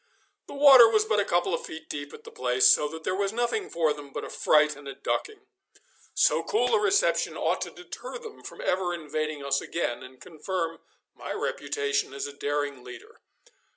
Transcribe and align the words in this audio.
The 0.47 0.55
water 0.55 0.89
was 0.89 1.05
but 1.05 1.19
a 1.19 1.23
couple 1.25 1.53
of 1.53 1.63
feet 1.63 1.87
deep 1.87 2.11
at 2.11 2.23
the 2.23 2.31
place, 2.31 2.71
so 2.71 2.87
that 2.87 3.03
there 3.03 3.13
was 3.13 3.31
nothing 3.31 3.69
for 3.69 3.93
them 3.93 4.11
but 4.11 4.23
a 4.23 4.31
fright 4.31 4.75
and 4.75 4.87
a 4.87 4.95
ducking. 4.95 5.45
So 6.15 6.41
cool 6.41 6.73
a 6.73 6.79
reception 6.79 7.37
ought 7.37 7.61
to 7.61 7.69
deter 7.69 8.17
them 8.17 8.41
from 8.41 8.61
ever 8.61 8.95
invading 8.95 9.45
us 9.45 9.61
again, 9.61 10.01
and 10.01 10.19
confirm 10.19 10.79
my 11.13 11.33
reputation 11.33 12.15
as 12.15 12.25
a 12.25 12.33
daring 12.33 12.83
leader. 12.83 13.21